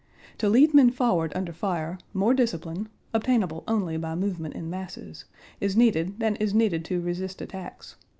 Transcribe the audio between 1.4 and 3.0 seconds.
fire more discipline